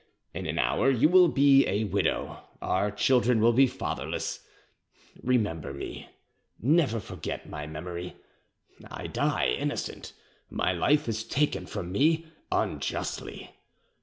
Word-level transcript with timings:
In 0.33 0.47
an 0.47 0.57
hour 0.57 0.89
you 0.89 1.07
will 1.09 1.27
be 1.27 1.67
a 1.67 1.83
widow, 1.83 2.41
our 2.59 2.89
children 2.89 3.39
will 3.39 3.53
be 3.53 3.67
fatherless: 3.67 4.39
remember 5.21 5.73
me; 5.73 6.09
never 6.59 6.99
forget 6.99 7.47
my 7.47 7.67
memory. 7.67 8.15
I 8.89 9.05
die 9.05 9.49
innocent; 9.49 10.13
my 10.49 10.73
life 10.73 11.07
is 11.07 11.23
taken 11.23 11.67
from 11.67 11.91
me 11.91 12.25
unjustly. 12.51 13.51